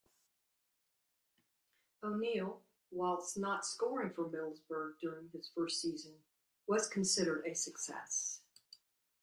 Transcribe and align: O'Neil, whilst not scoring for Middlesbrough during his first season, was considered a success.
O'Neil, 2.01 2.63
whilst 2.89 3.37
not 3.37 3.63
scoring 3.67 4.09
for 4.11 4.27
Middlesbrough 4.27 4.97
during 4.99 5.29
his 5.29 5.49
first 5.53 5.79
season, 5.79 6.15
was 6.65 6.87
considered 6.89 7.45
a 7.45 7.53
success. 7.53 8.41